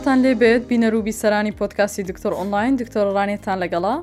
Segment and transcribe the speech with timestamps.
[0.00, 3.94] ساڵتان لێ بێت بینەروبی سەرانی پۆتکاسی دکتۆر ئۆنلاین دکتۆرڕانێتان لەگەڵا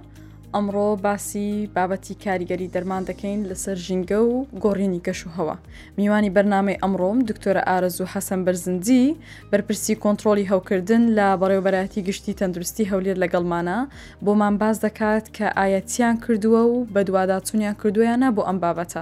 [0.54, 5.55] ئەمڕۆ باسی بابەتی کاریگەری دەرمان دەکەین لەسەر ژینگە و گۆڕینی گەش و هەوە
[5.98, 9.04] میوانی بەرنامەی ئەمڕۆم دکتۆرە ئارەز و حەسەن بەرزندی
[9.52, 13.79] بەرپرسی کۆنتترۆلی هەوکردن لە بەڕێوبەتی گشتی تەندروستی هەولێر لەگەڵمانە
[14.25, 19.02] بۆمان باز دەکات کە ئاەتیان کردووە و بە دوواداچونیان کردویانە بۆ ئەم بابەتە.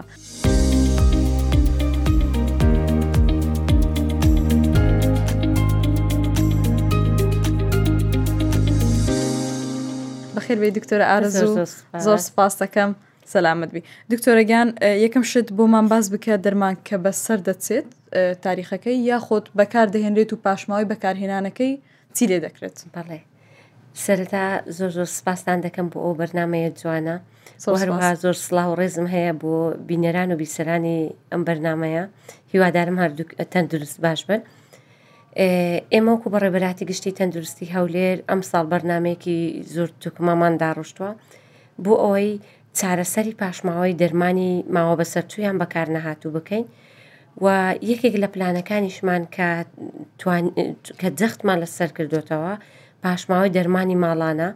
[10.37, 11.51] بەخێربێ دکتۆرە ئارزوو
[12.05, 12.91] زۆر سپاس دەکەم
[13.33, 13.81] سەلامت بی
[14.13, 14.67] دکتۆرەگیان
[15.03, 17.87] یەکەم شت بۆمان باز بکە دەرمان کە بە سەر دەچێت
[18.45, 21.71] تاریخەکەی یاخۆت بەکار دەهێنرێت و پاشماوەی بەکارهێنانەکەی
[22.15, 23.19] چی لێ دەکرێت بەڵێ
[24.05, 24.45] سەرتا
[24.77, 27.17] زۆر زۆر سپاسان دەکەم بۆ ئەو بەرنمەیە جوانە
[27.81, 29.53] هەروها زۆر سلااو ڕێزم هەیە بۆ
[29.89, 30.97] بینەران و بیسەرانی
[31.31, 32.03] ئەم بەرنمەیە
[32.51, 34.41] هیوادارم هەردوو تەندروست باش بن.
[35.93, 39.37] ئێمە وکو بە ڕێبەلاتی گشتی تەندروستی هەولێر ئەم ساڵ بەرنمێکی
[39.75, 41.11] زۆر توکمەماندا ڕشتووە
[41.83, 42.29] بۆ ئەوەی
[42.79, 46.65] چارەسەری پاشماوەی دەرمانی ماوە بەسەرچویان بەکار نەهاتوو بکەین
[47.43, 47.45] و
[47.91, 49.49] یەکێک لە پلانەکانیشمان کە
[51.19, 52.53] جەختمان لەسەر کردوتەوە
[53.03, 54.49] پاشماوەی دەرمانی ماڵانە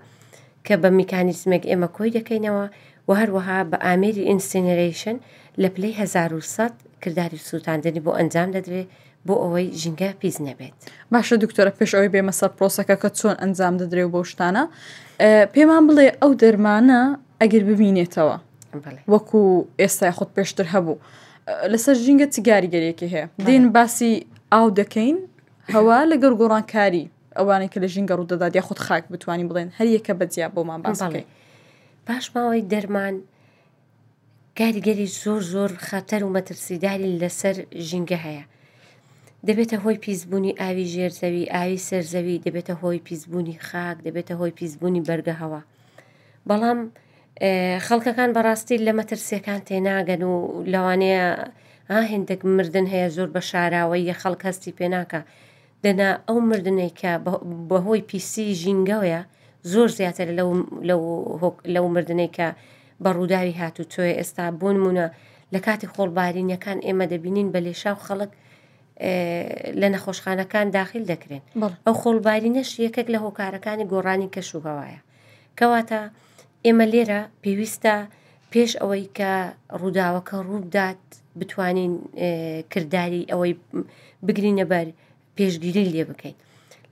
[0.65, 2.65] کە بە میکانیزمێک ئێمە کۆی دەکەینەوە
[3.07, 5.17] و هەروەها بە ئامێری ئینسینەریشن
[5.61, 8.87] لە پلەی 1970 کردداری سووتاندنی بۆ ئەنجام دەدرێت
[9.27, 10.75] بۆ ئەوەی ژینگە پیس نەبێت
[11.13, 14.63] باشە دکتۆرە پێش ئەوی بێمەسە پرۆسەکە کە چۆن ئەنجام دەدرێ و بۆ شتانە
[15.53, 17.01] پێمان بڵێ ئەو دەرمانە
[17.41, 18.37] ئەگەر ببینێتەوە
[19.13, 19.41] وەکو
[19.81, 20.97] ئێستا خودت پێشتر هەبوو
[21.71, 24.11] لەسەر ژینگە چگاریگەرێکی هەیە دێن باسی
[24.53, 25.17] ئاو دەکەین
[25.75, 27.05] هەوا لەگەر گۆڕانکاری
[27.37, 31.25] ئەوانەی کە لە ژینگە ڕوودەدات یا خودت خاک بتوانین بڵێن هەر یەکە بەجیا بۆمان باسەکەی
[32.07, 33.15] باش ماوەی دەرمان
[34.59, 37.55] کاریگەری زۆر زۆر خەتەر و مەترسیداری لەسەر
[37.89, 38.45] ژینگە هەیە
[39.47, 45.35] دەبێتە هۆی پیسبوونی ئاوی ژێرزەوی ئاوی سەرزەوی دەبێتە هۆی پیسبوونی خاک دەبێتە هۆی پیسبوونی بەرگە
[45.41, 45.61] هەوا
[46.49, 46.79] بەڵام
[47.87, 50.33] خەڵکەکان بەڕاستی لە مەترسیەکان تێناگەن و
[50.71, 51.25] لەوانەیە
[52.13, 55.21] هندێک مردن هەیە زۆر بە شاراوەی خەڵک هەستی پێناکە
[55.83, 57.11] دەنا ئەو مردنێک کە
[57.69, 59.21] بەهۆی پیسی ژینگەوەیە
[59.71, 60.27] زۆر زیاتر
[61.77, 62.47] لەو مردنێک کە
[63.03, 65.07] بە ڕووداوی هاتو تۆی ئێستا بۆنمونە
[65.53, 68.31] لە کاتی خۆڵبارینەکان ئێمە دەبینین بە لێشاو خەڵک
[69.81, 71.43] لە نەخۆشخانەکان داخل دەکرێن
[71.85, 74.99] ئەو خۆڵباری نەش یەکێک لە هۆکارەکانی گۆڕانی کەشوگەوایە
[75.57, 76.01] کەواتە
[76.65, 77.95] ئێمە لێرە پێویستە
[78.53, 79.31] پێش ئەوەی کە
[79.81, 81.03] ڕووداوەکە ڕووبدات
[81.39, 81.93] بتوانین
[82.71, 83.53] کردداری ئەوەی
[84.25, 84.87] بگرینە بەر
[85.37, 86.35] پێشگیری لێ بکەین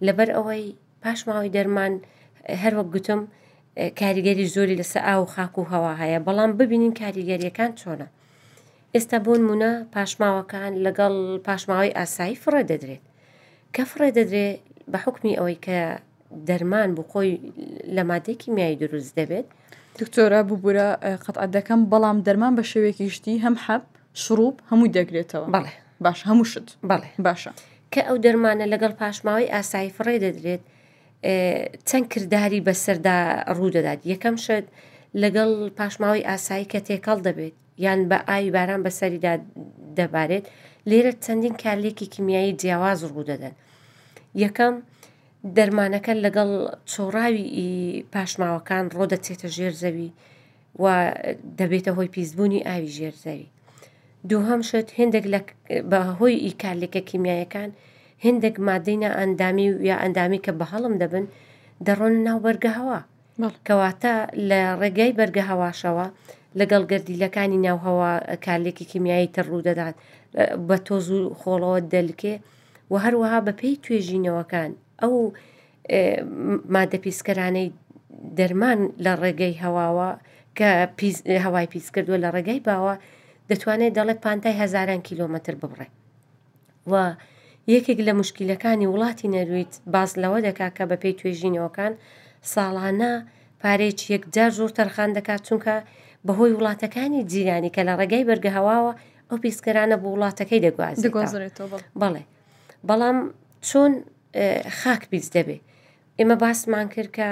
[0.06, 0.64] لەبەر ئەوەی
[1.04, 1.94] پاش ماوەی دەرمان
[2.64, 3.22] هەروەک گوتم
[4.02, 8.08] کاریگەری زۆری لەسەر ئاو خاک و هەوا هەیە بەڵام ببینین کاریگەریەکان چۆنە
[8.98, 11.14] ئێستا بۆ نمونە پاشماوەکان لەگەڵ
[11.48, 13.04] پاشماوەی ئاسایی فڕە دەدرێت
[13.76, 14.58] کە فڕێ دەدرێت
[14.92, 15.78] بە حکمی ئەوەی کە
[16.50, 17.32] دەرمان بۆ خۆی
[17.96, 19.48] لە مادێکی میایی دروست دەبێت
[20.00, 20.90] دکتۆرە ببوورە
[21.26, 23.84] قەتعات دەکەم بەڵام دەرمان بە شێوێکی شتی هەم حەب
[24.24, 25.74] شروب هەمووی دەگرێتەوە بەڵێ
[26.06, 27.52] باش هەموو شت بەڵێ باشە
[27.94, 30.64] کە ئەو دەرمانە لەگەڵ پاشماوەی ئاسایی فڕێ دەدرێت
[31.90, 33.18] چەند کردداری بەسەردا
[33.58, 34.66] ڕوودەدات یەکەم شت
[35.24, 37.56] لەگەڵ پاشماوەی ئاسایی کە تێکەڵ دەبێت
[37.86, 39.34] یان بە ئاوی باران بەسەریدا
[40.00, 40.46] دەبارێت
[40.90, 43.56] لێرە چەندین کارلێکی کیمیایی جیاواز ڕوو دەدەن
[44.44, 44.74] یەکەم
[45.58, 46.50] دەرمانەکە لەگەڵ
[46.92, 47.46] چۆڕاوی
[48.14, 50.10] پاشماوەکان ڕۆدەچێتە ژێر زەوی
[50.82, 50.86] و
[51.60, 53.46] دەبێتە هۆی پیسبوونی ئاوی ژێر زەوی
[54.30, 55.48] دووهەم شت هندێک
[55.92, 57.70] بە هۆی ئی کارلێکە کیمیایەکان
[58.26, 61.26] هندێک مادەینە ئەندامی و یا ئەندامی کە بە هەڵم دەبن
[61.88, 63.00] دەڕۆن ناو بەرگە هەوا
[63.68, 64.14] کەواتە
[64.50, 66.08] لە ڕێگای بەرگە هەواشەوە
[66.60, 68.12] لەگەڵ گردیلەکانی ناوهەوە
[68.46, 69.96] کارلێکی کیمیایی تر ڕوودەدات
[70.68, 72.36] بە تۆز و خۆڵەوە دەلکێ
[72.92, 75.16] و هەروەها بە پێی توێژینەوەکان ئەو
[76.76, 77.70] مادە پیسکەرانەی
[78.40, 80.10] دەرمان لە ڕێگەی هەواوە
[80.58, 80.70] کە
[81.46, 82.94] هەوای پیس کردووە لە ڕێگەی باوە
[83.50, 85.88] دەتوانێت دەڵێ پانتای هزاران کیلۆمەتر ببڕێ
[86.92, 86.94] و
[87.74, 91.94] یەکێک لە مشکلەکانی وڵاتی نەرویت باز لەوە دەکا کە بە پێی توێژینەوەکان
[92.54, 93.14] ساڵانە
[93.62, 95.76] پارێک یەکجار زۆر تەرخان دەکات چونکە
[96.28, 98.94] بەهۆی وڵاتەکانی جیرانی کە لە ڕێگەی بەرگەهواوە
[99.30, 102.24] ئەو پیسکەرانە بۆ وڵاتەکەی دەگوازێتەوە بەڵێ
[102.90, 103.18] بەڵام
[103.70, 103.92] چۆن
[104.80, 105.58] خاک بیست دەبێ
[106.18, 107.30] ئێمە باسمان کرد کە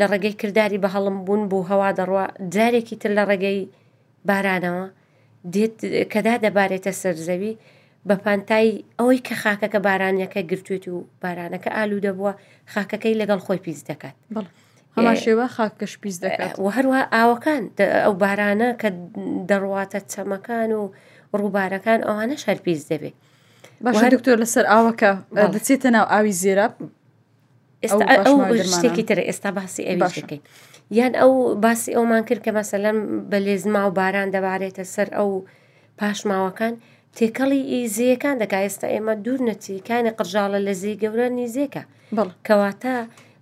[0.00, 2.24] لە ڕێگەی کردداری بە هەڵم بوون بۆ هەوا دەڕوە
[2.54, 3.60] جارێکی تر لە ڕێگەی
[4.28, 4.86] بارانەوە
[5.54, 5.76] دێت
[6.12, 7.54] کەدا دەبارێتە سەرزەوی
[8.08, 8.68] بە پانتای
[8.98, 12.32] ئەوەی کە خاکەکە بارانەکە گرتوێت و بارانەکە ئالو دەبووە
[12.72, 14.50] خاکەکەی لەگەڵ خۆی پیس دەکات بڵێ
[14.96, 17.62] هەما شێوە خاکەش پیس دەکات و هەروە ئاوەکان
[18.04, 18.88] ئەو بارانە کە
[19.50, 20.82] دەڕواتە چەمەکان و
[21.40, 23.14] ڕووبارەکان ئەوانە شەرپیز دەبێت
[23.84, 25.10] باش دکتۆر لەسەر ئاوەکە
[25.54, 26.66] بچێتە ناو ئاوی زیێرە
[28.74, 30.42] شتێکی تر ئێستا باسی ئەوەکەین
[30.98, 31.30] یان ئەو
[31.64, 32.98] باسی ئەومان کرد کە مەسەلەم
[33.30, 35.30] بە لێزما و باران دەبارێتە سەر ئەو
[35.98, 36.74] پاشماوەکان
[37.16, 41.82] تێکەڵی ئیزیەکان دەکا ئێستا ئێمە دوور نەچی کانی قژاڵە لە زی گەورە نیزیەکە
[42.46, 42.96] کەواتە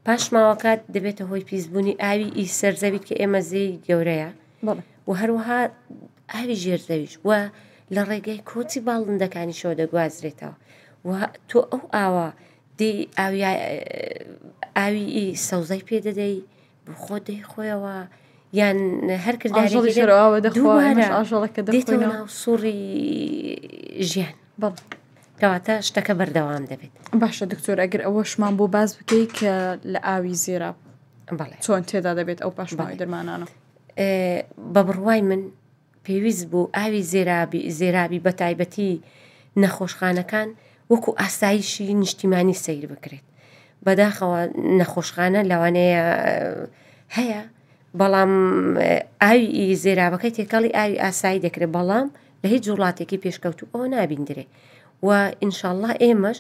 [0.07, 4.31] پاش ماوەکات دەبێتە هۆی پیسبوونی ئاوی ئی سەرزەویت کە ئێمە زەوی گەورەیە
[5.09, 5.61] و هەروەها
[6.33, 7.41] ئاوی ژێرزەویش وە
[7.95, 10.55] لە ڕێگەی کۆچی باڵندەکانی شەوە دەگوازرێتەوە
[11.07, 11.11] و
[11.51, 12.27] تۆ ئەو ئاوە
[12.79, 12.95] دی
[14.79, 16.37] ئاوی ئی سەوزای پێدەدەی
[16.87, 17.97] بخۆ دەی خۆیەوە
[18.59, 18.79] یان
[19.27, 20.55] هەرکردژڵەکە
[22.43, 22.77] سوڕی
[24.11, 24.75] ژیان بەڵ.
[25.43, 26.93] کەواتە شتەکە بەردەوام دەبێت
[27.23, 29.53] باشە دکتۆر ئەگەر ئەوەشمان بۆ باز بکەیت کە
[29.93, 30.71] لە ئاوی زیرا
[31.65, 32.71] چۆن تێدا دەبێت ئەو پاش
[33.01, 33.47] دەرمانانە
[34.75, 35.41] بە بڕوای من
[36.05, 38.93] پێویست بوو ئاوی زێرابی زێرابی بە تایبەتی
[39.63, 40.49] نەخۆشخانەکان
[40.93, 43.27] وەکو ئاسایشی نیشتیمانی سیر بکرێت
[43.87, 44.41] بەداخەوە
[44.81, 46.05] نەخۆشخانە لەوانەیە
[47.17, 47.43] هەیە
[48.01, 48.33] بەڵام
[49.25, 52.07] ئاوی زێرابەکەی تێکەڵی ئاوی ئاسایی دەکرێت بەڵام
[52.43, 54.47] لە هیچ جوڵاتێکی پێشکەوت و ئەو نابیندرێ
[55.07, 55.11] و
[55.43, 56.39] ئینشاءله ئێمەش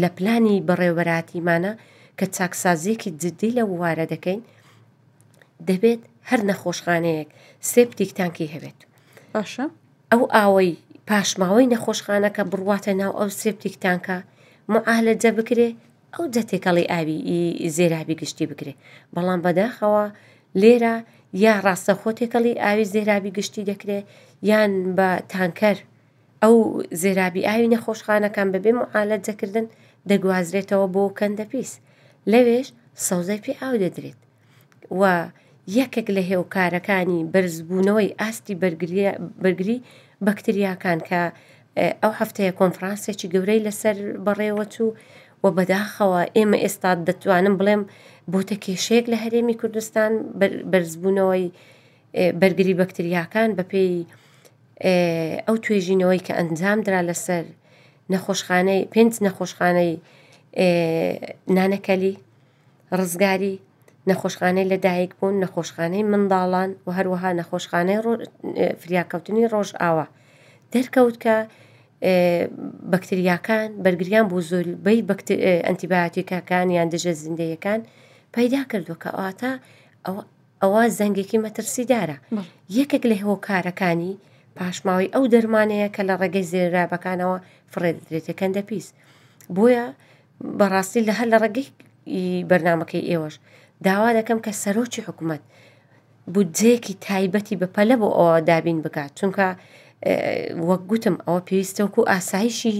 [0.00, 1.72] لە پلانی بەڕێوەراتیمانە
[2.18, 4.40] کە چاکسازیەکی جددی لە ووارە دەکەین
[5.68, 7.28] دەبێت هەر نەخۆشخانەیەک
[7.72, 8.78] سێپتیک تانکی هەبێت
[9.34, 9.64] باشە
[10.12, 10.74] ئەو ئاوەی
[11.08, 14.16] پاشماوەی نەخۆشخانەکە بڕواتە ناو ئەو سێپتیک تانکە
[14.72, 15.68] معالە جە بکرێ
[16.14, 17.18] ئەو جە تێکەڵی ئاوی
[17.76, 18.72] زێرابی گشتی بکرێ
[19.14, 20.04] بەڵام بەداخەوە
[20.60, 20.94] لێرە
[21.44, 24.04] یا ڕاستەخۆ تێکەڵی ئاوی زێرابی گشتی دەکرێت
[24.50, 25.78] یان بە تانکەر
[26.42, 26.54] ئەو
[27.02, 29.66] زێرابی ئاوی نەخۆشخانەکان بەبێ معالەت جەکردن
[30.10, 31.70] دەگوازرێتەوە بۆ کەندەپیس
[32.32, 32.68] لەوێش
[33.06, 34.18] سەوزای پێ ئاو دەدرێت
[35.00, 35.02] و
[35.78, 38.58] یەکێک لە هێوکارەکانی بەرزبوونەوەی ئاستی
[39.44, 39.78] بەرگری
[40.26, 41.20] بەکتریاکان کە
[42.02, 43.96] ئەو هەفتەیە کۆنفرانسێکی گەورەی لەسەر
[44.26, 44.90] بەڕێوە چوو
[45.42, 47.82] و بەداخەوە ئێمە ئێستا دەتوانم بڵێم
[48.32, 50.12] بۆتە کێشەیەک لە هەرێمی کوردستان
[50.72, 51.46] بەرزبوونەوەی
[52.40, 53.94] بەرگری بەکتریاکان بەپێی
[54.84, 57.44] ئەو توێژینەوەی کە ئەنجامدرا لەسەر
[58.12, 59.92] نەخۆشخانەی پێنج نەخۆشخانەی
[61.56, 62.14] نانەکەلی
[62.98, 63.56] ڕزگاری
[64.08, 67.98] نەخۆشخانەی لەدایک بوون نەخۆشخانەی منداڵان و هەروەها نەخۆشخانەی
[68.82, 70.06] فریاکەوتنی ڕۆژ ئاوە
[70.72, 71.36] دەرکەوت کە
[72.92, 75.00] بەکتریاکان بەرگریان بۆ زۆربەی
[75.66, 77.80] ئەتیباتیکەکان یان دژە زیندەیەکان
[78.36, 79.52] پەیدا کردووە کە ئاتە
[80.62, 82.16] ئەوە زەنگێکی مەترسیدارە
[82.78, 84.14] یەکێک لە هۆکارەکانی
[84.60, 87.36] پاشماوەی ئەو دەرمانەیە کە لە ڕێگەی زێرابەکانەوە
[87.72, 88.86] فڕێ دەدرێتە کەندە پیس
[89.56, 89.84] بۆیە
[90.58, 91.66] بەڕاستی لە هەر لە ڕێگەی
[92.50, 93.34] بەرنمەکەی ئێوەش
[93.86, 95.42] داوا دەکەم کە سەرۆکی حکوومەت
[96.32, 99.46] بودجەیەکی تایبەتی بەپەلە بۆ ئەوە دابین بکات چونکە
[100.68, 102.72] وەک گوتم ئەوە پێویستەوەکو و ئاسایشی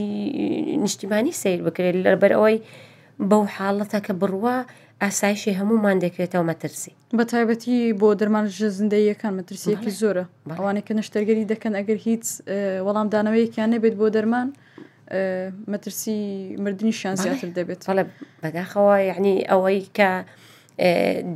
[0.85, 2.57] نیشتیمانی سیر بکرێت لەبەر ئەوەی
[3.31, 4.59] بەو حاڵەتە کە بڕوا
[5.05, 10.25] ئاسایشی هەمومان دەکرێتەوە مەترسی بە تایبەتی بۆ دەرمانژ زندەیەکان مەترسیەکی زۆرە
[10.59, 12.25] ئەوانە کە نەشتەرگەری دەکەن ئەگەر هیچ
[12.87, 14.49] وەڵامدانەوەیەکیان نەبێت بۆ دەرمان
[15.73, 16.19] مەترسی
[16.65, 17.81] مردنیشان زیاتر دەبێت
[18.43, 20.11] بەداخەوە یعنی ئەوەی کە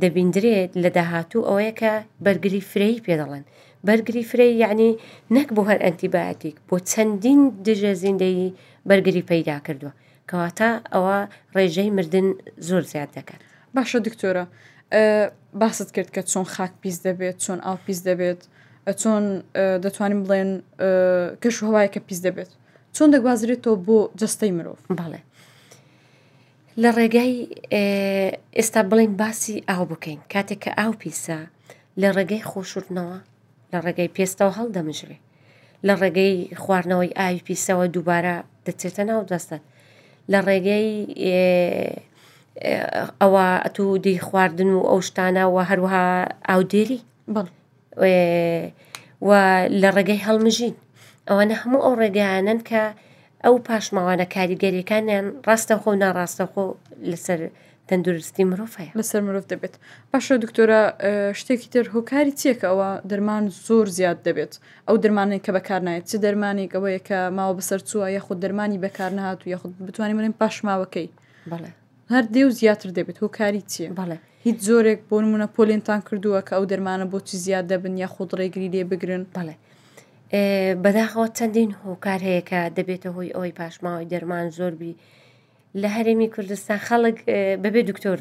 [0.01, 1.91] دەبیندرێت لە داهاتوو ئەوەیە کە
[2.25, 3.45] بەرگری فرەی پێدەڵێن
[3.87, 4.89] بەرگری فرەی یعنی
[5.35, 8.53] نەک بۆ هەر ئەتیباتیک بۆ چەندین دژە زیندەی
[8.89, 9.93] بەرگری پەیدا کردووە
[10.29, 11.17] کەواتە ئەوە
[11.55, 12.27] ڕێژەی مردن
[12.69, 13.41] زۆر زیاد دەکات
[13.77, 14.45] باشە دکتۆرە
[15.61, 18.41] باست کرد کە چۆن خاک پیس دەبێت چۆن ئاو پیس دەبێت
[19.01, 19.23] چۆن
[19.83, 20.51] دەتوانین بڵێن
[21.41, 22.51] کەش هەوای کە پیس دەبێت
[22.95, 25.21] چۆن دەگوازرێتەوە بۆ جستەی مرۆڤ بەڵێ
[26.81, 27.33] لە ڕێگای
[28.57, 31.39] ئێستا بڵین باسی ئاو بکەین کاتێک کە ئاو پیسە
[32.01, 33.17] لە ڕێگەی خۆشوردنەوە
[33.71, 35.17] لە ڕێگەی پێستەوە هەڵدەمژرێ
[35.87, 38.35] لە ڕێگەی خواردنەوەی ئاوی پیسەوە دووبارە
[38.65, 39.63] دەچێتە ناو دەستات
[40.31, 40.87] لە ڕێگەی
[43.21, 46.05] ئەوە ئەتو دی خواردن و ئەو شتانە و هەروها
[46.49, 46.99] ئاودێری
[49.27, 49.29] و
[49.81, 50.75] لە ڕێگەی هەڵمژین
[51.29, 52.83] ئەوانە هەموو ئەو ڕێگەیانن کە
[53.45, 56.65] ئەو پاشماوانە کاریگەریەکانیان ڕاستە خۆ ناڕاستەخۆ
[57.11, 57.39] لەسەر
[57.87, 59.75] تەندروستی مرۆڤەیە بەسەر مرۆڤ دەبێت
[60.11, 60.81] پاشە دکتۆرە
[61.39, 64.53] شتێکی تر هۆکاری چێکەوە دەرمان زۆر زیاد دەبێت
[64.87, 69.11] ئەو دەرمانێک کە بەکار نایێت چ دەرمانێک ئەوەیە کە ماوە بەسەر چووە یەخود دەرمانی بەکار
[69.19, 71.09] نهات و یەخود بتوانین منێن پاشماوەکەی
[71.51, 71.71] بەڵێ
[72.13, 76.53] هەر دێ و زیاتر دەبێت هۆکاری چییە بەڵێ هیچ زۆرێک بۆ نمونە پۆلێنتان کردووە کە
[76.57, 79.55] ئەو دەرمانە بۆچی زیاد دەبن یا خودڕێگری لێ بگرن بەڵێ
[80.83, 84.93] بەداخەوە چەندین هۆکار هەیە کە دەبێتە هۆی ئەوی پاشماوەی دەرمان زۆربی
[85.81, 87.17] لە هەرێمی کوردستان خەڵک
[87.63, 88.19] بەبێ دکتۆر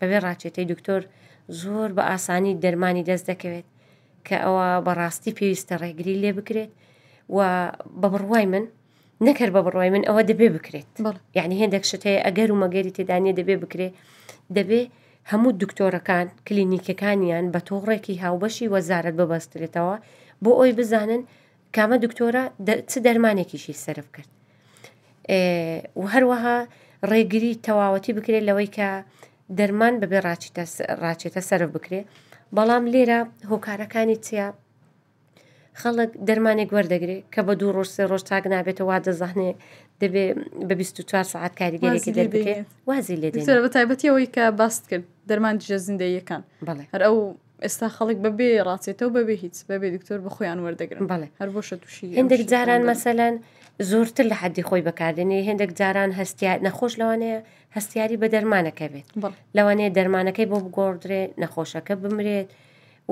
[0.00, 1.02] بەبێ ڕاکێتەی دکتۆر
[1.60, 3.66] زۆر بە ئاسانی دەرمانی دەست دەکەوێت
[4.26, 6.70] کە ئەوە بەڕاستی پێویستە ڕێگری لێ بکرێت
[7.34, 7.38] و
[8.00, 8.64] بە بڕوای من
[9.28, 10.88] نەکرد بە بڕای من ئەوە دەبێ بکرێت
[11.38, 13.88] یعنی هێندێک شت هەیە ئەگەر و مەگەری تێدانە دەبێ بکرێ
[14.56, 14.80] دەبێ
[15.30, 19.96] هەموو دکتۆرەکان کلینیکەکانیان بە تۆڕێکی هاوبەشی وەزارت ببەسترێتەوە
[20.44, 21.22] بۆ ئەوی بزانن
[21.76, 22.44] کامە دکتۆرە
[22.90, 24.30] چ دەرمانێکیشی سرف کرد
[26.00, 26.58] و هەروەها
[27.10, 28.88] ڕێگری تەواوەتی بکرێت لەوەی کە
[29.58, 30.18] دەرمان بەبێ
[31.02, 32.06] ڕاچێتە سرف بکرێت
[32.56, 34.48] بەڵام لێرە هۆکارەکانی چیا
[35.82, 39.50] خەڵک دەرمانێک وەردەگرێت کە بە دوو ڕۆژ سێ ڕۆژ تاک نابێتە وا دەزانێ
[40.00, 40.24] دەبێ
[40.68, 42.48] بە 24 ساعت کاریگەرێکی دەبێت
[42.88, 43.28] وازی لێ
[43.64, 47.16] بە تایبەتیەوەی کە باست کرد دەرمان جە زیندەیەکان بڵێ هەر ئەو
[47.64, 52.06] ئێستا خەڵک بەبێ ڕاستێتەوە بەبێ هیچ بەبێ دکتۆر بە خۆیان وەردەگرن بڵێ هەر بۆشە تووشی
[52.20, 53.34] هندێک جاران مەسەلەن
[53.90, 57.38] زۆرتر لە حدی خۆی بەکاردێنێ هندێک جاران هەستیار نەخۆش لەوانەیە
[57.76, 59.06] هەستیاری بە دەرمانەکە بێت
[59.56, 62.48] لەوانەیە دەرمانەکەی بۆ بگۆدرێ نەخۆشەکە بمرێت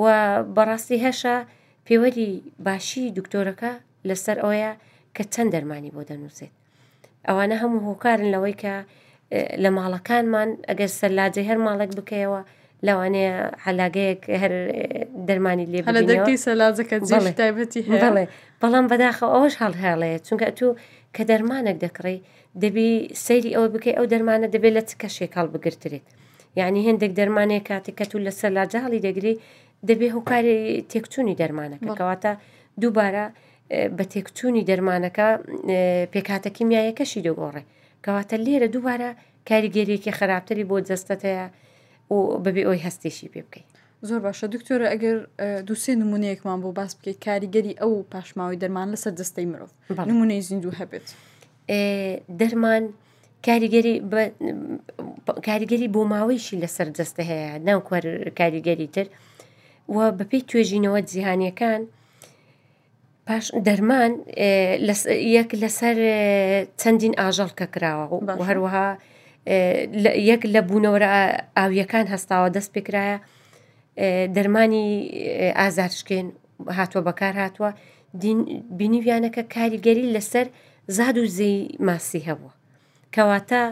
[0.00, 0.06] و
[0.56, 1.36] بەڕاستی هەشە
[1.86, 2.28] پەیوەری
[2.66, 3.72] باشی دکتۆرەکە
[4.08, 4.72] لەسەر ئەوەیە
[5.16, 6.52] کە چەند دەرمانی بۆ دەنووسێت
[7.28, 8.74] ئەوانە هەموو هۆکارن لەوەی کە
[9.62, 12.40] لە ماڵەکانمان ئەگەر سەرلاجێ هەر ماڵک بکەیەوە
[12.86, 13.34] لەوانەیە
[13.64, 14.52] حلاگەیەک هەر
[15.28, 15.80] دەرمانی لێ
[16.46, 16.96] سەلاجەکە
[18.62, 20.68] بەڵام بەداخە ئەوش هەڵهێڵەیە چونکە تو
[21.14, 22.18] کە دەرمانێک دەکڕی
[22.62, 22.90] دەبی
[23.24, 26.06] سەیری ئەوە بکەی ئەو دەرمانە دەبێت لە چ کەشێک هەڵ بگرترێت
[26.60, 29.34] یعنی هندێک دەرمانەیە کاتێک کە تو لە سەلاجە هەڵی دەگری
[29.88, 30.58] دەبێ هۆکاری
[30.92, 32.32] تێکچوونی دەرمانەکەکەواتە
[32.82, 33.24] دووبارە
[33.96, 35.26] بە تێکچوونی دەرمانەکە
[36.12, 37.62] پێکاتەکی میایەکەشی دەگۆڕێ
[38.04, 39.10] کەواتە لێرە دووبارە
[39.50, 41.46] کاریگەریەکی خراپتری بۆ جەستەتەیە
[42.14, 43.68] و بەبێ ئەوی هەستێکی پێ بکەیت
[44.08, 45.16] زۆر باشە دکتۆرە ئەگەر
[45.68, 49.70] دوسێ نمونەیەکمان بۆ باس بکەیت کاریگەری ئەو پاشماوەی دەرمان لەسەر دەستەی مرۆڤ
[50.10, 51.06] نمونەی زیندوو هەبێت
[52.40, 52.84] دەرمان
[55.46, 57.80] کاریگەری بۆ ماوەیشی لەسەر جەستە هەیە ناو
[58.38, 59.08] کاریگەری تر
[59.88, 61.82] و بەپی توێژینەوە جیهانیەکان
[63.26, 64.12] پاش دەرمان
[65.38, 65.96] یەک لەسەر
[66.80, 68.06] چەندین ئاژەڵکە کراوە
[68.38, 68.88] و هەروەها
[70.30, 71.10] یەک لە بوونەوەرە
[71.58, 73.18] ئاویەکان هەستاوە دەست پێکرایە
[74.36, 74.88] دەرمانی
[75.58, 76.28] ئازارشکێن
[76.78, 77.70] هاتووە بەکار هاتووە
[78.80, 80.46] بینیویانەکە کاریگەری لەسەر
[80.96, 82.52] زاد و زەی ماسی هەبووە
[83.14, 83.62] کەواتە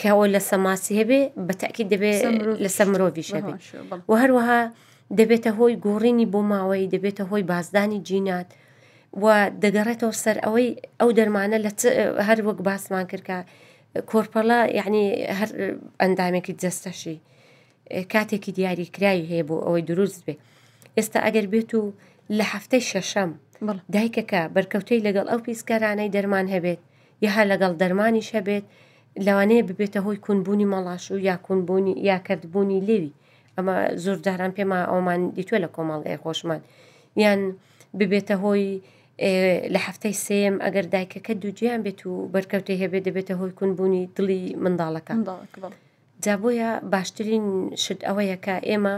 [0.00, 2.20] کەەوە لە سەماسی هەبێ بەتەکی دەبێت
[2.64, 3.52] لەسەر مرۆڤیش هەبێ
[4.10, 4.60] و هەروەها
[5.20, 8.48] دەبێتە هۆی گۆڕینی بۆ ماوەی دەبێتە هۆی بازدانی جینات
[9.22, 9.24] و
[9.62, 10.68] دەگەڕێتەوە سەر ئەوەی
[11.00, 11.70] ئەو دەرمانە لە
[12.28, 13.38] هەر وەک باسمان کردکە
[14.10, 15.04] کۆرپەڵە یعنی
[15.38, 15.50] هەر
[16.02, 17.16] ئەندامێکی جەستەشی
[18.12, 20.34] کاتێکی دیاری کراوی هەیە بۆ ئەوەی دروست بێ
[20.96, 21.82] ئێستا ئەگەر بێت و
[22.38, 23.30] لە هەفتەی شەشەم
[23.94, 26.80] دایکەکە بەرکەوتەی لەگەڵ ئەو پیسکارانەی دەرمان هەبێت
[27.26, 28.66] یها لەگەڵ دەرمانیش هەبێت
[29.26, 33.12] لەوانەیە ببێتە هۆی کوونبوونی مەڵاش و یاکوونبوونی یاکردبوونی لێوی
[33.56, 33.74] ئەمە
[34.04, 36.60] زۆر داران پێما ئەومان دیتووە لە کۆمەڵگای خۆشمان
[37.22, 37.40] یان
[37.98, 38.66] ببێتە هۆی
[39.74, 45.14] لە هەفتەی سێم ئەگەر دایکەکە دووجیان بێت و بەرکەوتی هەبێت دەبێتە هۆی کوونبوونی دڵی منداڵەکە
[46.24, 47.46] جابۆیە باشترین
[47.82, 48.94] شت ئەوەیە کە ئێمە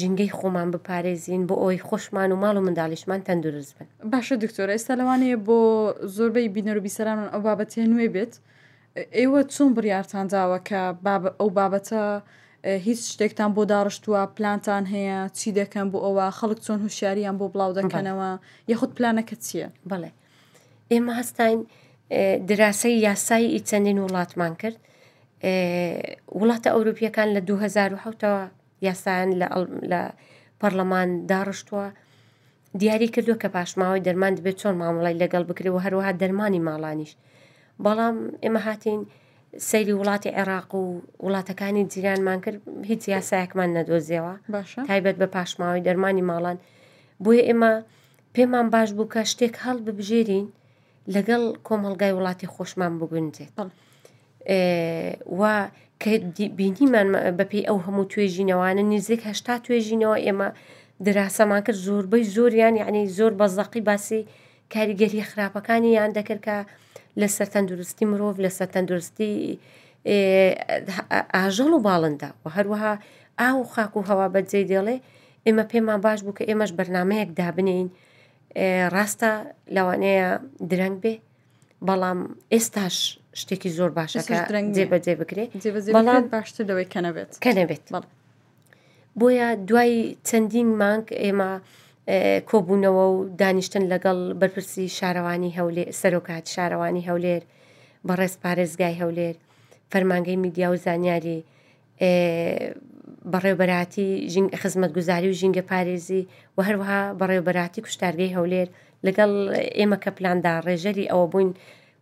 [0.00, 4.94] ژنگەی خۆمان بپارێزین بۆ ئەوی خۆشمان و ماڵ و منداڵیشمان تەندروست بن باشە دکتۆرە ئێستا
[5.00, 5.58] لەوانەیە بۆ
[6.16, 8.34] زۆربەی بینەرو بیسەرانان ئەو بابەتێ نوێ بێت
[9.20, 10.80] ئێوە چۆن بریارتان داوە کە
[11.40, 12.02] ئەو بابەتە
[12.86, 17.70] هیچ شتێکتان بۆ داڕشتووە پلانتان هەیە چی دەکەم بۆ ئەوە خەڵک چۆن هوشیاریان بۆ بڵاو
[17.78, 18.28] دەکەنەوە
[18.70, 20.10] یەخود پلانەکە چییە؟ بڵێ
[20.92, 21.58] ئێمە هەستین
[22.50, 24.78] دراسەی یاسایی چەندین وڵاتمان کرد
[26.40, 28.42] وڵاتە ئەوروپیەکان لە 2010ەوە
[28.86, 29.30] یاسایان
[29.92, 30.00] لە
[30.60, 31.86] پەرلەمان داڕشتووە
[32.80, 37.12] دیاری کردو کە پاشماوەی دەرمان دەبێت چۆن مامەڵی لەگەڵ بکرێ و هەروەها دەرمانی ماڵانیش.
[37.84, 39.00] بەڵام ئێمە هاتین
[39.70, 40.82] سەیری وڵاتی عێراق و
[41.26, 42.58] وڵاتەکانی جیرانمان کرد
[42.90, 44.34] هیچ یاسایەکمان نەدۆزیەوە
[44.88, 46.56] تایبەت بە پاشماوەی دەرمانی ماڵان
[47.24, 47.72] بۆیە ئێمە
[48.34, 50.46] پێمان باش بوو کە شتێک هەڵ ببژێرین
[51.14, 53.52] لەگەڵ کۆمەلگای وڵاتی خۆشمان بگونجێت
[55.40, 55.42] و
[56.02, 56.10] کە
[56.58, 57.08] بینیمان
[57.38, 60.48] بەپی ئەو هەموو توێژینەوانە نزیک هەشتا توێژینەوە ئێمە
[61.06, 64.20] دراسەمان کرد زۆربەی زۆریان یعنی زۆر بەزەقی باسی
[64.74, 66.54] کاریگەری خراپەکانی یان دەکرد کە
[67.22, 69.32] لەسەر تەندروستی مرۆڤ لەسەر تەندروستی
[71.36, 72.92] ئاژەڵ و باڵندا و هەروەها
[73.40, 74.96] ئاو خاک و هەوا بەجێ دێڵێ
[75.46, 77.88] ئێمە پێمان باش بوو کە ئێمەش بەرنمەیەک دابنین
[78.94, 79.32] ڕاستە
[79.74, 80.28] لەوانەیە
[80.70, 81.14] درەنگ بێ
[81.88, 82.20] بەڵام
[82.54, 82.96] ئێستاش
[83.40, 84.36] شتێکی زۆر باشەکە
[84.76, 85.50] جێبەجێ بکرێت
[85.96, 87.84] بەڵام باشتر لەوەی کەنەبێت کەنەبێت
[89.18, 89.94] بۆیە دوای
[90.28, 91.50] چەندین مانگ ئێمە
[92.50, 97.42] کۆبوونەوە و دانیشتن لەگەڵ بەرپرسی شارەوانی هەولێ سەرۆکات شارەوانی هەولێر
[98.08, 99.36] بەڕێز پارێزگای هەولێر
[99.92, 101.38] فەرمانگەی میدیا و زانیاری
[103.32, 104.08] بەڕێوبەراتی
[104.62, 106.22] خزمەت گوزاری و ژینگە پارێزی
[106.56, 108.68] و هەروەها بەڕێوبەراتی کوشتارگەی هەولێر
[109.06, 109.30] لەگەڵ
[109.78, 111.50] ئێمە کە پلاندا ڕێژەری ئەوە بووین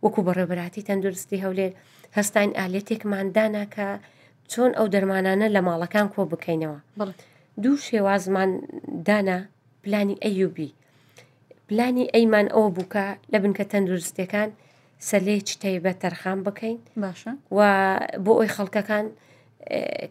[0.03, 1.71] وەکو بەڕێبەتی تەندروستی هەولێر
[2.17, 3.89] هەستان ئالێتێکمان داناکە
[4.51, 6.79] چۆن ئەو دەرمانانە لە ماڵەکان کۆ بکەینەوە
[7.61, 8.49] دوو شێوازمان
[9.07, 9.39] دانا
[9.87, 10.69] پلانی ئەیوبی
[11.67, 14.49] پلانی ئەیمان ئەوە بووکە لە بنکە تەندروستەکان
[15.09, 17.59] سەلێک تایبە تەرخان بکەین باشە و
[18.25, 19.05] بۆ ئەوی خەڵکەکان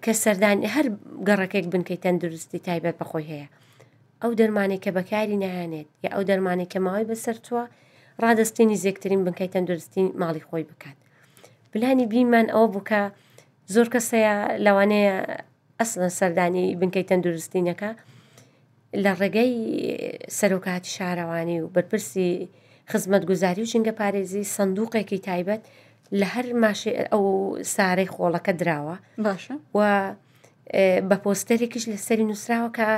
[0.05, 0.87] کە سەردانی هەر
[1.29, 3.49] گەڕەکێک بنکەی تەندروستی تایبەت بەخۆی هەیە
[4.23, 7.65] ئەو دەرمانێک کە بەکاری نایانێت یا ئەو دەرمانێک کە ماوەی بەسەر توە
[8.23, 10.97] ڕادستێنی زێکترین بنکەی تەندروستی ماڵی خۆی بکات
[11.73, 13.01] پلانی بیمان ئەوە بووکە
[13.75, 15.15] زۆر کەسەیە لەوانەیە
[15.81, 17.91] ئەسن سەردانی بنکەی تەندروستینەکە
[19.05, 19.53] لە ڕێگەی
[20.39, 22.29] سەرۆکاتی شارەوانی و بەرپرسی
[22.91, 25.63] خزمەت گوزاری و ژینگە پارێزی سندوقێکی تایبەت
[26.21, 26.81] لە هەر ماش
[27.13, 27.25] ئەو
[27.75, 29.81] سارەی خۆڵەکە دراوە باشە و
[31.09, 32.89] بە پۆستەرێکیش لە سەری نووسراوە کە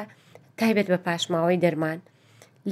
[0.60, 1.98] تایبەت بە پاشماوەی دەرمان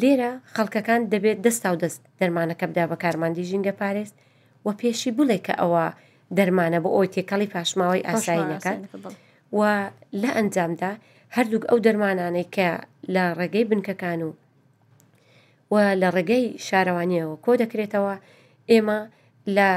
[0.00, 4.14] لێرە خەڵکەکان دەبێت دەستا و دەست دەرمانەکە بدا بە کارمەندی ژینگە پارێست
[4.66, 5.84] و پێشی بڵێ کە ئەوە
[6.38, 8.78] دەرمانە بۆ ئەوی تێکەڵی پاشماوەی ئاسایی نەکەن
[9.58, 9.62] و
[10.22, 10.92] لە ئەنجامدا
[11.36, 12.68] هەردووک ئەو دەرمانانەی کە
[13.14, 14.30] لە ڕێگەی بنکەکان و
[15.72, 18.14] و لە ڕێگەی شارەوانیەوە کۆ دەکرێتەوە
[18.72, 18.98] ئێمە
[19.56, 19.68] لە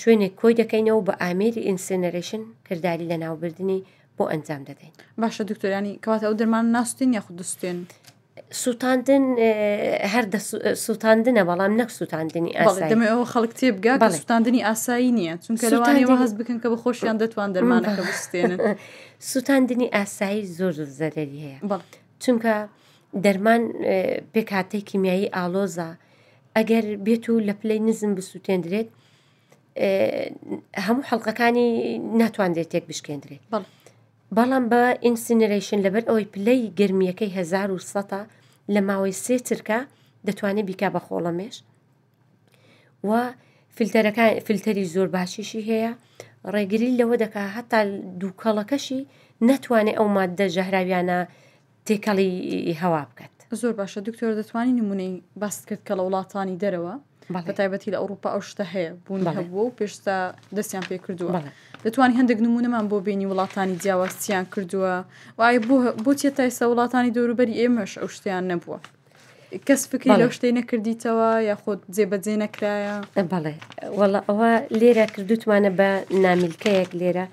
[0.00, 3.80] شوێنێک کۆی دەکەینەوە بە ئامێری ئینسێنەرشن کردداری لە ناوبردننی
[4.16, 7.78] بۆ ئەنجام دەدەین باشە دکتۆرانی کەواتە ئەو دەرمان ناستین یاخود دەستێن
[8.64, 9.24] سووتاندن
[10.12, 10.24] هەر
[10.86, 16.58] سووتاندنە بەڵام نەک سووتاندنی ئەوە خەڵکتێ بگات بە سووتاندنی ئاسایی نییە چونکە لەوانەوە هەز بکەن
[16.62, 18.60] کە بە خۆشیان دەتوان دەرمانەکە بستێنن
[19.30, 21.58] سووتاندنی ئاسایی زۆر زۆر زەرری هەیە
[22.22, 22.54] چونکە
[23.24, 23.62] دەرمان
[24.34, 25.90] پێکاتەی کیمیایی ئالۆزا
[26.56, 28.88] ئەگەر بێت و لە پلەی نزم بسووتێندرێت
[30.86, 31.68] هەموو حەڵقەکانی
[32.20, 33.64] ناتوان دێت تێک بشکێندرێت بەڵ
[34.36, 38.28] بەڵام بە ئینسینەرشن لەبەر ئەوەی پلەی گرمیەکەی 1970
[38.74, 39.78] لە ماوەی سێ چرکە
[40.26, 41.56] دەتوانێت بیکا بە خۆڵەمێش
[43.08, 43.10] و
[43.76, 45.92] فلتەرەکان فلتەری زۆر باشیشی هەیە
[46.54, 47.80] ڕێگری لەوە دەکا هەتا
[48.20, 49.00] دووکەڵەکەشی
[49.48, 51.18] نەتوانێت ئەو مادە ژەهراویانە
[51.86, 52.30] تێکەڵی
[52.82, 56.94] هەوا بکات زۆر باشە دکتۆر دەتوانین نمونەی باست کرد کە لە وڵاتانی دەرەوە
[57.32, 60.16] بەتایبەتی لە ئەوروپا ئەو شتە هەیە بوون هەبوو و پێشتا
[60.56, 61.40] دەستیان پێ کردووە
[61.84, 64.94] دەتوانانی هەندێک نمونەمان بۆ بینی وڵاتانی جیاوازسییان کردووە
[65.38, 65.56] وای
[66.04, 68.78] بۆچێت تایسە وڵاتانی دەوروبەری ئێمەش ئەو شتیان نەبووە.
[69.66, 72.94] کەس فکری لەو شتەی نەکردیتەوە یاخود جێبەجێ نەکرایە
[73.32, 73.54] بەڵێ
[73.98, 75.88] وڵ ئەوە لێرە کردوتمانە بە
[76.24, 77.26] نامیلکەیەک لێرە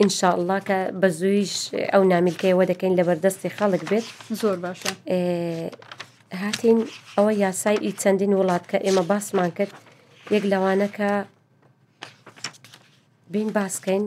[0.00, 1.54] ئینشاءله کە بە زوویش
[1.92, 4.06] ئەو نامیلکەیەوە دەکەین لە بەردەستی خەڵک بێت
[4.40, 4.92] زۆر باشە
[6.46, 6.78] هاتین
[7.16, 9.72] ئەوە یاسای ئی چەندین وڵات کە ئێمە باسمان کرد
[10.34, 11.10] یەک لەوانەکە
[13.32, 14.04] بین باسکەین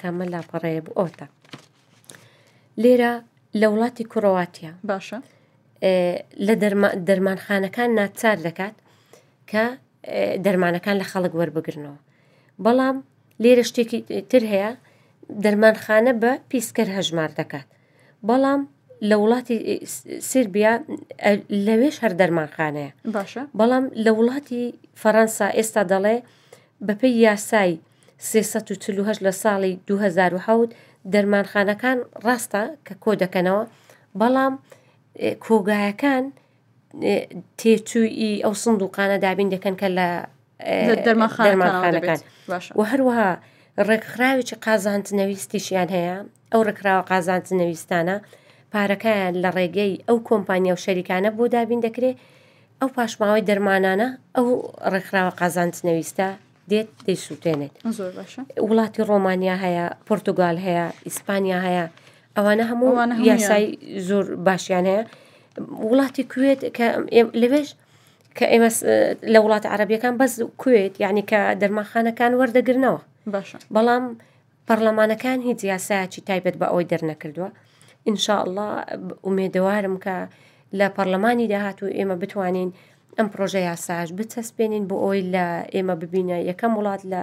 [0.00, 1.26] کامە لاپەڕەیە بوو ئۆتا
[2.82, 3.12] لێرە
[3.60, 5.18] لە وڵاتی کوڕەواتە باشە
[6.46, 6.54] لە
[7.08, 8.76] دەرمانخانەکان ناچار دەکات
[9.50, 9.64] کە
[10.44, 11.98] دەرمانەکان لە خەڵک وەربگرنەوە
[12.64, 12.96] بەڵام
[13.42, 14.70] لێرە شتێکی تر هەیە
[15.44, 17.66] دەرمانخانە بە پیسکەر هەژمار دەکات
[18.28, 18.60] بەڵام
[19.08, 19.56] لە وڵاتی
[20.30, 20.72] سربیا
[21.66, 24.62] لەوێش هەر دەرمانخانەیە باشە بەڵام لە وڵاتی
[25.02, 26.16] فەەنسا ئێستا دەڵێ
[26.86, 27.72] بەپی یاسای
[28.18, 30.70] 340 لە ساڵی 2010
[31.12, 33.62] دەرمانخانەکان ڕاستە کە کۆ دەکەنەوە
[34.20, 34.54] بەڵام
[35.46, 36.24] کۆگایەکان
[37.60, 40.08] تێچووی ئەو سندوقانە دابین دەکەن کە لە
[41.06, 42.20] دەرمانخانەکان
[42.78, 43.30] و هەروەها
[43.88, 46.16] ڕێکخراوێکی قازانتنەویستیشیان هەیە
[46.52, 48.16] ئەو ڕێکراوە قازانتنەویستانە
[48.72, 52.16] پارەکەیان لە ڕێگەی ئەو کۆمپانیا و شەریکانە بۆ دابین دەکرێت
[52.80, 54.48] ئەو پاشماوەی دەرمانانە ئەو
[54.92, 56.28] ڕێکخراوە قازانتنەویستە
[56.70, 57.74] دێت دەیسووتێنێت
[58.66, 61.86] وڵاتی ڕۆمانیا هەیە پرتگال هەیە ئیسپانیا هەیە
[62.36, 63.64] ئەوانە هەمووانە یاسای
[64.08, 65.02] زۆر باشیان هەیە
[65.88, 66.86] وڵاتی کوێت کە
[67.42, 67.68] لەوێش
[68.36, 68.70] کە ئێمە
[69.32, 70.32] لە وڵات عربیەکان بەس
[70.62, 73.00] کوێت یعنی کە دەرماخانەکان وەردەگرنەوە
[73.74, 74.04] بەڵام
[74.68, 77.50] پەرلەمانەکان هیچ یاسایکی تایبەت بە ئەوی دەرنەکردووە
[78.06, 78.66] ئینشاءله
[79.26, 80.16] ئومێدەوارم کە
[80.78, 82.70] لە پەرلەمانی داهاتوو ئێمە بتوانین
[83.18, 87.22] ئەم پرۆژە یاساش بچەسپێنین بۆ ئەوی لە ئێمە ببینە یەکەم وڵات لە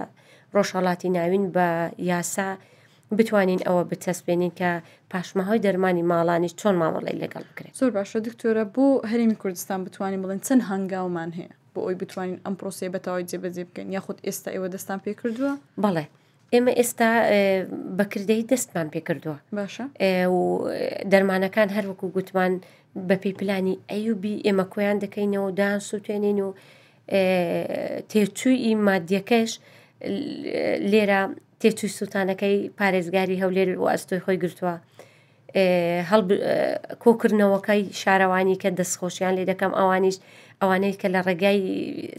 [0.54, 1.68] ڕۆژهڵاتی ناوین بە
[2.10, 2.50] یاسا
[3.18, 4.70] بتوانین ئەوە بچەسبێنین کە
[5.14, 10.40] پاشمەهای دەرمانی ماڵانی چۆن مامەڵی لەگەڵ بکرێت زۆر باشە دکتۆرە بۆ هەرمی کوردستان بتوانین بڵێن
[10.46, 14.98] چەند هەنگاومان هەیە بۆ ئەوی بتوانین ئەم پرۆسی بەتەواوی جێبەجێ بکەین یاخود ئێستا ئێوە دەستان
[15.04, 15.52] پێ کردووە
[15.84, 16.04] بەڵێ
[16.54, 17.10] ئێمە ئێستا
[17.98, 19.84] بەکردەی دەستمان پێ کردووە باشە
[21.12, 22.52] دەرمانەکان هەروەکو گوتمان
[23.08, 26.48] بەپی پلانی ئەیوبی ئێمە کۆیان دەکەینەوە و دان سووتێنین و
[28.10, 29.50] تێچووی مادیەکەش
[30.92, 31.22] لێرە
[31.60, 34.74] تێچوی سووتانەکەی پارێزگاری هەولێر و ئەستۆی خۆی گرتووە
[36.10, 36.22] هەڵ
[37.02, 40.16] کۆکردنەوەکەی شارەوانی کە دەستخۆشیان لێ دەکەم ئەوانیش
[40.60, 41.58] ئەوانەی کە لە ڕێگای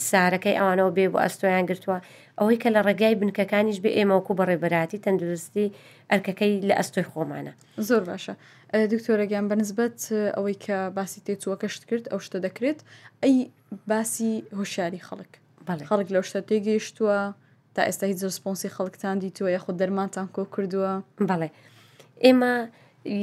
[0.09, 1.97] سارەکەی ئەوانەوە بێ بۆ ئەستۆیان گرتووە
[2.39, 5.67] ئەوەی کە لە ڕێگای بنکەکانیش بێ ئێمەوەکو بەڕێبەراتی تەندروستی
[6.11, 7.53] ئەرکەکەی لە ئەستۆی خۆمانە
[7.87, 8.33] زۆر باشە
[8.93, 9.99] دکتۆرەگەیان بەنسبەت
[10.35, 12.79] ئەوەی کە باسی تێچووە کەشت کرد ئەو شتە دەکرێت
[13.23, 13.35] ئەی
[13.89, 15.31] باسی هۆشیاری خەڵک
[15.89, 17.17] خەڵک لەو شتە تێگەیشتووە
[17.75, 20.91] تا ئێستا هیچ ڕسپۆنسی خەڵکتان دیتووە یەخود دەرمانتان کۆ کردووە
[21.29, 21.49] بەڵێ
[22.25, 22.53] ئێمە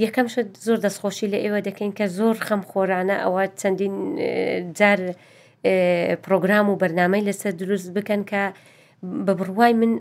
[0.05, 3.95] یەکەم شت زۆر دەستخۆشی لە ئێوە دەکەین کە زۆر خەم خۆرانە ئەوە چەندین
[4.79, 5.01] جار
[6.25, 8.43] پرۆگرام و بەرنمەی لەسەر دروست بکەن کە
[9.27, 9.93] بە بڕوای من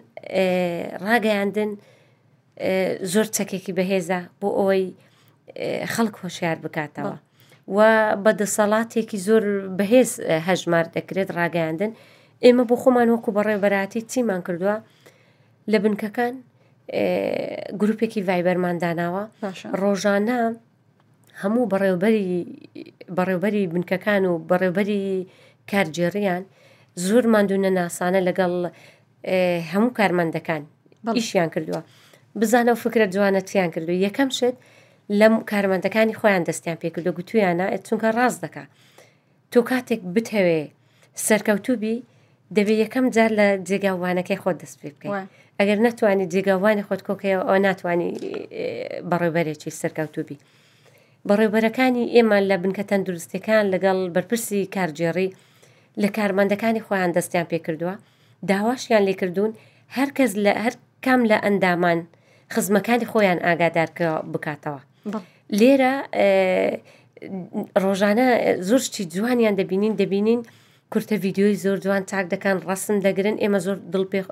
[1.07, 1.71] ڕاگەیاندن
[3.13, 4.85] زۆر چەکێکی بەهێزە بۆ ئەوەی
[5.93, 7.15] خەڵک هۆشیار بکاتەوە
[7.75, 7.77] و
[8.23, 9.43] بەدەسەڵاتێکی زۆر
[9.77, 10.11] بەهێز
[10.47, 11.91] هەژمار دەکرێت ڕاگەاندن.
[12.45, 14.75] ئێمە بۆ خۆمان وەکو بەڕێبەراتی چیمان کردووە
[15.71, 16.33] لە بنکەکان
[17.81, 19.23] گروپێکی ڤایبەرمان داناوە
[19.81, 20.39] ڕۆژانە
[21.41, 22.27] هەموو بەڕێوبەری
[23.17, 25.03] بەڕێوبەری بنکەکان و بەڕێوبەری
[25.71, 26.43] کارجێڕیان
[27.05, 28.53] زۆرمان دوونە ناسانە لەگەڵ
[29.71, 30.61] هەموو کارمەندەکان
[31.17, 31.81] ئیشیان کردووە
[32.39, 34.55] بزانە و فکرە جوانە چیان کردو یەکەم شت
[35.19, 38.63] لەم کارمەندەکانی خۆیان دەستیان پێکردو گوتویانە چونکە ڕاست دەکا
[39.51, 40.61] تۆ کاتێک بتەوێ
[41.27, 41.97] سەرکەوتوبی
[42.55, 45.27] دەبێ یەکەم جار لە جێگاوانەکەی خۆت دەست پێ بکەین
[45.59, 48.09] ئەگەر نتوانانی جێگاوانی خۆت کۆکەیەوە ئەو ناتوانانی
[49.09, 50.37] بەڕێبەرێکی سەرکەوتوبی
[51.27, 55.29] بەڕێبەرەکانی ئێمە لە بنکە تەندروستەکان لەگەڵ بەرپرسی کارجێڕی
[56.01, 57.95] لە کارمەندەکانی خۆیان دەستیان پێ کردووە
[58.51, 59.51] داواشیان لێکردوون
[59.97, 60.73] هەرکەس لە هەر
[61.05, 61.99] کام لە ئەندامان
[62.53, 64.81] خزمەکانی خۆیان ئاگادارکە بکاتەوە
[65.59, 65.93] لێرە
[67.83, 68.27] ڕۆژانە
[68.67, 70.41] زۆر شتی جوانیان دەبینین دەبینین
[70.93, 73.77] کورتە ویددیوی زۆر جوان چاک دەکەن ڕسم دەگرن ئێمە زۆر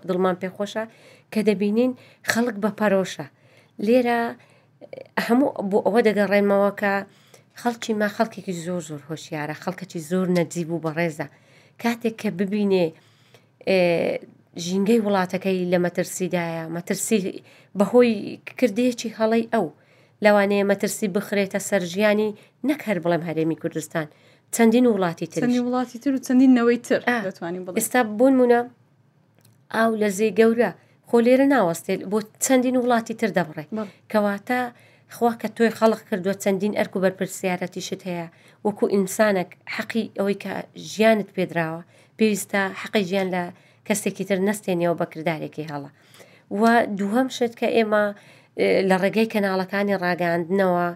[0.09, 0.83] دڵمان پێخۆشە
[1.31, 1.91] کە دەبینین
[2.31, 3.27] خەڵک بە پەرۆشە
[3.85, 4.19] لێرە
[5.27, 6.93] هەموو بۆ ئەوە دەگەڕێنمەوە کە
[7.61, 11.27] خەڵکی ما خەڵکێکی زۆر زۆر هۆشیارە خەڵکەکی زۆر نەجیب و بەڕێزە
[11.81, 12.85] کاتێک کە ببینێ
[14.65, 17.19] ژینگەی وڵاتەکەی لە مەترسیدایە مەترسی
[17.79, 18.13] بەهۆی
[18.59, 19.67] کردەیەکی هەڵی ئەو
[20.23, 22.29] لەوانەیە مەترسی بخرێتە سەر ژیانی
[22.69, 24.07] نەک هەر بڵێم هەرێمی کوردستان
[24.51, 28.59] چەندین وڵاتی تر وڵاتی تر و چەندینەوەی تر دەتوانین ئێستا بۆنمونە
[29.75, 30.69] ئاو لە زێ گەورە
[31.09, 33.65] خۆ لێرە ناوەستێت بۆ چەندین وڵاتی تر دەبڕێ
[34.11, 34.59] کەواتە
[35.15, 38.27] خوا کە تۆی خەڵق کردووە چەندین ئەرک و بەرپرسیارەتیشت هەیە
[38.65, 40.53] وەکو ئینسانێک حەقی ئەوەی کە
[40.91, 41.81] ژیانت پێدراوە
[42.17, 43.43] پێویستە حەقی ژیان لە
[43.87, 45.91] کەسێکی تر نستێنەوە بەکردارێکی هەڵە
[46.59, 46.61] و
[46.97, 48.03] دووهەم شت کە ئێمە
[48.89, 50.87] لە ڕێگەی کەناڵەکانی ڕاگەاندنەوە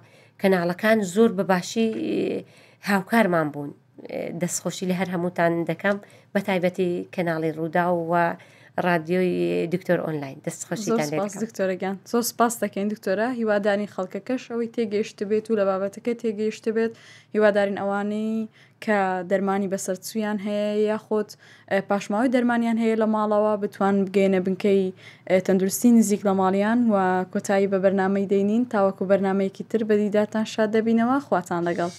[0.41, 1.89] کەناڵەکان زۆر بەباشی
[2.87, 3.71] هاوکارمان بوون
[4.41, 5.97] دەستخۆشی لە هەر هەمووتان دەکەم
[6.33, 8.15] بە تایبەتی کەناڵی ڕوودا و
[8.87, 9.33] رادیۆی
[9.73, 16.13] دکتۆر ئۆنلاین دەستخۆشیکتۆرەگەن زۆر سپاس دەکەین دکتۆرە هیواداری خەڵکەکەش ئەوەی تێگەیشت بێت و لە بابەتەکە
[16.21, 16.91] تێگەیشت بێت
[17.35, 18.49] هیوادارین ئەوانەی
[18.83, 21.29] کە دەرمانی بەسەر سویان هەیە یاخۆت
[21.89, 24.81] پاشماوەی دەرمانیان هەیە لە ماڵەوە بتوان بگەینە بنکەی
[25.45, 26.95] تەندروستی نزیک لە ماڵیان و
[27.33, 31.91] کۆتایی بە بەرنامەی دەینین تاوەکو بەرنمەیەکی تر بەدیداتان شاد دەبینەوە خواتان لەگەڵ.